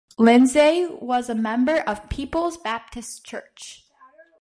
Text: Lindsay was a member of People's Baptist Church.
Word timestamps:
Lindsay 0.17 0.87
was 0.89 1.29
a 1.29 1.35
member 1.35 1.81
of 1.81 2.09
People's 2.09 2.57
Baptist 2.57 3.23
Church. 3.23 3.85